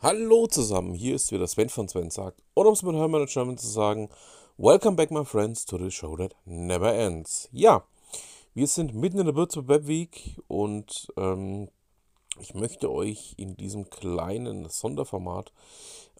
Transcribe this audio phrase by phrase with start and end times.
[0.00, 3.30] Hallo zusammen, hier ist wieder Sven von Sven sagt, oder um es mit Hermann und
[3.30, 4.08] German zu sagen,
[4.56, 7.48] Welcome back my friends to the show that never ends.
[7.50, 7.82] Ja,
[8.54, 11.68] wir sind mitten in der Würzburg Web Week und ähm,
[12.38, 15.52] ich möchte euch in diesem kleinen Sonderformat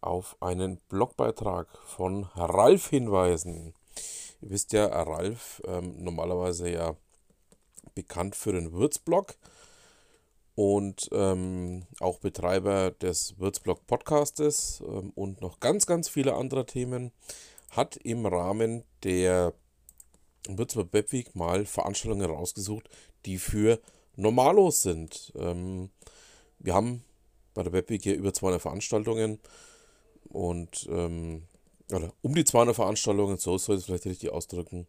[0.00, 3.74] auf einen Blogbeitrag von Ralf hinweisen.
[4.40, 6.96] Ihr wisst ja, Ralf ähm, normalerweise ja
[7.94, 9.26] bekannt für den Würzblog.
[9.26, 9.55] blog
[10.56, 17.12] und ähm, auch Betreiber des Würzblog Podcastes ähm, und noch ganz, ganz viele andere Themen,
[17.70, 19.52] hat im Rahmen der
[20.48, 22.88] Würzburg Webweek mal Veranstaltungen rausgesucht,
[23.26, 23.80] die für
[24.16, 25.30] Normalos sind.
[25.36, 25.90] Ähm,
[26.58, 27.04] wir haben
[27.52, 29.38] bei der Webweek hier über 200 Veranstaltungen
[30.30, 31.42] und ähm,
[31.92, 34.86] oder um die 200 Veranstaltungen, so soll ich es vielleicht richtig ausdrücken.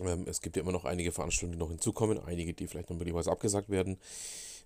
[0.00, 2.96] Ähm, es gibt ja immer noch einige Veranstaltungen, die noch hinzukommen, einige, die vielleicht noch
[2.96, 3.98] möglicherweise abgesagt werden.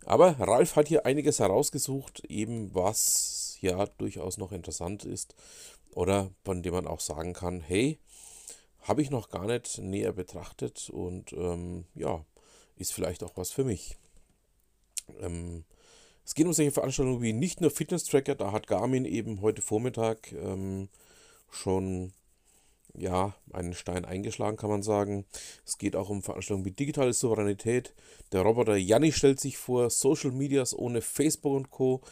[0.04, 5.34] Aber Ralf hat hier einiges herausgesucht, eben was ja durchaus noch interessant ist
[5.92, 7.98] oder von dem man auch sagen kann, hey,
[8.82, 12.24] habe ich noch gar nicht näher betrachtet und ähm, ja,
[12.76, 13.96] ist vielleicht auch was für mich.
[15.20, 15.64] Ähm,
[16.24, 20.32] es geht um solche Veranstaltungen wie nicht nur Fitness-Tracker, da hat Garmin eben heute Vormittag
[20.32, 20.88] ähm,
[21.50, 22.12] schon
[22.98, 25.24] ja, einen Stein eingeschlagen, kann man sagen.
[25.64, 27.94] Es geht auch um Veranstaltungen wie digitale Souveränität.
[28.32, 32.02] Der Roboter Janni stellt sich vor, Social Medias ohne Facebook und Co.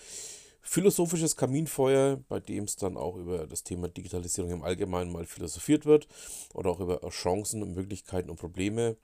[0.60, 5.84] Philosophisches Kaminfeuer, bei dem es dann auch über das Thema Digitalisierung im Allgemeinen mal philosophiert
[5.84, 6.08] wird
[6.54, 8.96] oder auch über Chancen, Möglichkeiten und Probleme.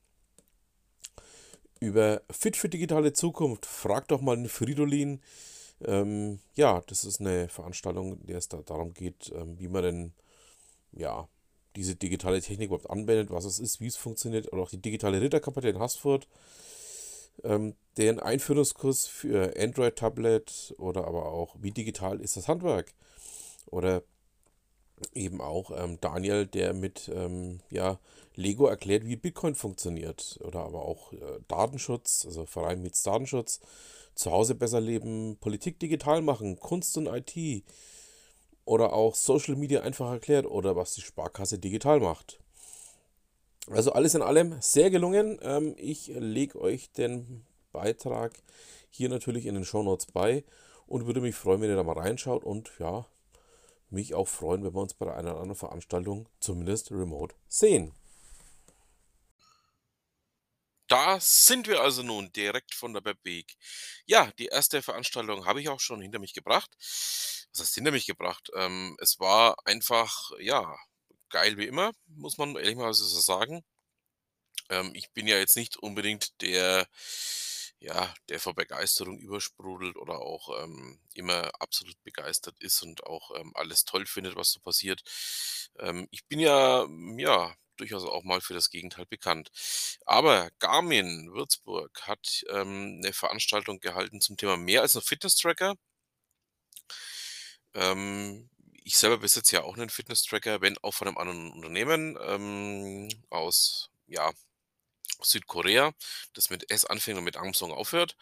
[1.79, 5.21] Über Fit für digitale Zukunft, frag doch mal den Fridolin.
[5.83, 9.83] Ähm, ja, das ist eine Veranstaltung, in der es da darum geht, ähm, wie man
[9.83, 10.13] denn
[10.93, 11.29] ja,
[11.77, 15.21] diese digitale Technik überhaupt anwendet, was es ist, wie es funktioniert, oder auch die digitale
[15.21, 16.29] Ritterkapelle in Haßfurt,
[17.45, 22.93] ähm, deren Einführungskurs für Android-Tablet oder aber auch, wie digital ist das Handwerk?
[23.67, 24.03] Oder
[25.15, 27.99] eben auch ähm, Daniel, der mit ähm, ja,
[28.35, 30.39] Lego erklärt, wie Bitcoin funktioniert.
[30.43, 33.61] Oder aber auch äh, Datenschutz, also Verein mit Datenschutz,
[34.15, 37.65] zu Hause besser leben, Politik digital machen, Kunst und IT
[38.71, 42.39] oder auch Social Media einfach erklärt oder was die Sparkasse digital macht.
[43.67, 45.41] Also alles in allem sehr gelungen.
[45.43, 48.33] Ähm, ich lege euch den Beitrag
[48.89, 50.45] hier natürlich in den Show Notes bei
[50.87, 53.07] und würde mich freuen, wenn ihr da mal reinschaut und ja,
[53.89, 57.93] mich auch freuen, wenn wir uns bei einer oder anderen Veranstaltung zumindest remote sehen.
[60.87, 63.57] Da sind wir also nun direkt von der Webweek.
[64.07, 66.71] Ja, die erste Veranstaltung habe ich auch schon hinter mich gebracht
[67.53, 68.51] was heißt hinter mich gebracht?
[68.55, 70.77] Ähm, es war einfach, ja,
[71.31, 73.63] geil wie immer, muss man ehrlicherweise so sagen.
[74.71, 76.87] Ähm, ich bin ja jetzt nicht unbedingt der,
[77.81, 83.53] ja, der vor Begeisterung übersprudelt oder auch ähm, immer absolut begeistert ist und auch ähm,
[83.55, 85.03] alles toll findet, was so passiert.
[85.79, 89.51] Ähm, ich bin ja, ja, durchaus auch mal für das Gegenteil bekannt.
[90.07, 95.77] Aber Garmin Würzburg hat ähm, eine Veranstaltung gehalten zum Thema mehr als ein Fitness-Tracker.
[97.75, 98.49] Ähm,
[98.85, 103.91] ich selber besitze ja auch einen Fitness-Tracker, wenn auch von einem anderen Unternehmen, ähm, aus,
[104.07, 104.33] ja,
[105.23, 105.93] Südkorea,
[106.35, 108.17] das mit S anfängt und mit Samsung aufhört.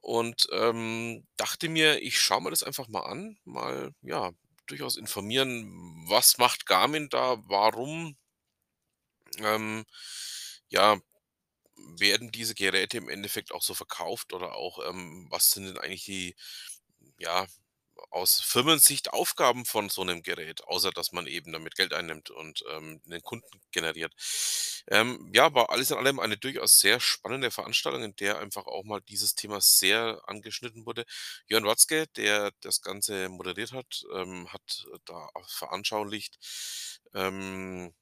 [0.00, 4.32] Und, ähm, dachte mir, ich schaue mir das einfach mal an, mal, ja,
[4.66, 5.66] durchaus informieren,
[6.08, 8.16] was macht Garmin da, warum
[9.38, 9.84] ähm,
[10.68, 10.98] ja,
[11.98, 16.04] werden diese Geräte im Endeffekt auch so verkauft oder auch, ähm, was sind denn eigentlich
[16.04, 16.36] die,
[17.18, 17.46] ja,
[18.14, 22.64] aus Firmensicht Aufgaben von so einem Gerät, außer dass man eben damit Geld einnimmt und,
[22.72, 24.14] ähm, 'nen Kunden generiert.
[24.88, 28.84] Ähm, ja, war alles in allem eine durchaus sehr spannende Veranstaltung, in der einfach auch
[28.84, 31.04] mal dieses Thema sehr angeschnitten wurde.
[31.48, 36.38] Jörn Watzke, der das Ganze moderiert hat, ähm, hat da veranschaulicht,
[37.14, 37.94] ähm,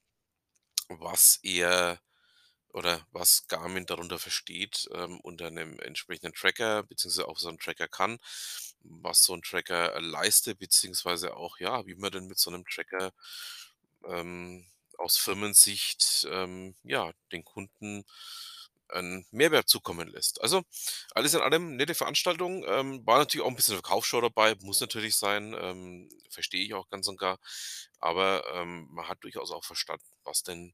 [0.89, 1.99] was er
[2.73, 7.87] oder was Garmin darunter versteht, ähm, unter einem entsprechenden Tracker beziehungsweise auch so 'n Tracker
[7.87, 8.19] kann
[8.83, 13.13] was so ein Tracker, leistet, beziehungsweise auch, ja, wie man denn mit so einem Tracker,
[14.07, 14.65] ähm,
[14.97, 18.03] aus Firmensicht, ähm, ja, den Kunden
[18.89, 20.41] einen Mehrwert zukommen lässt.
[20.41, 20.61] Also,
[21.15, 25.15] alles in allem nette Veranstaltung, ähm, war natürlich auch ein bisschen Verkaufsshow dabei, muss natürlich
[25.15, 27.39] sein, ähm, verstehe ich auch ganz und gar.
[27.99, 30.73] Aber, ähm, man hat durchaus auch verstanden, was denn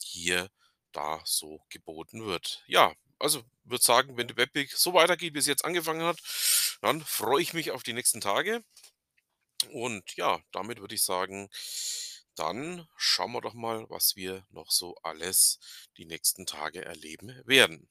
[0.00, 0.48] hier
[0.96, 2.64] da so geboten wird.
[2.66, 6.18] Ja, also würde sagen, wenn die Webweek so weitergeht, wie es jetzt angefangen hat,
[6.82, 8.62] dann freue ich mich auf die nächsten Tage.
[9.72, 11.48] Und ja, damit würde ich sagen,
[12.34, 15.58] dann schauen wir doch mal, was wir noch so alles
[15.96, 17.88] die nächsten Tage erleben werden.